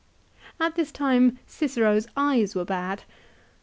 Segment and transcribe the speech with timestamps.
[0.59, 3.03] At this time Cicero's eyes were bad.